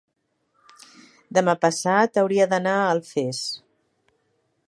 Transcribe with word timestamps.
demà 1.39 1.55
passat 1.65 2.17
hauria 2.23 2.49
d'anar 2.55 2.75
a 2.79 2.89
Alfés. 2.97 3.43